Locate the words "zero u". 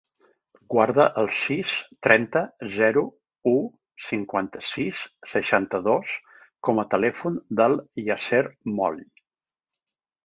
2.77-3.53